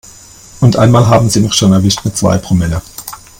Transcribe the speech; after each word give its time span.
Und 0.61 0.77
einmal 0.77 1.05
haben 1.09 1.29
sie 1.29 1.41
mich 1.41 1.53
schon 1.53 1.73
erwischt 1.73 2.03
mit 2.05 2.17
zwei 2.17 2.39
Promille. 2.39 2.81